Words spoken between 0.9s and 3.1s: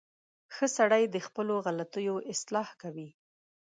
د خپلو غلطیو اصلاح کوي.